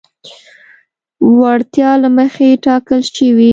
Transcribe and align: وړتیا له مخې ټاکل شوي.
وړتیا 1.39 1.91
له 2.03 2.09
مخې 2.17 2.47
ټاکل 2.65 3.01
شوي. 3.15 3.49